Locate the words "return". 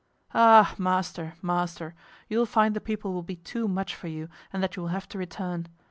5.19-5.67